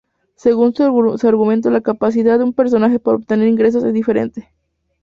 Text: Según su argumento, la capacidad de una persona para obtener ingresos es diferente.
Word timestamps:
Según 0.35 0.73
su 0.73 0.81
argumento, 1.27 1.69
la 1.69 1.81
capacidad 1.81 2.39
de 2.39 2.45
una 2.45 2.53
persona 2.53 2.97
para 2.97 3.17
obtener 3.17 3.47
ingresos 3.47 3.83
es 3.83 3.93
diferente. 3.93 4.51